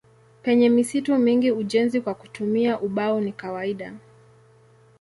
[0.41, 3.93] Penye misitu mingi ujenzi kwa kutumia ubao ni kawaida.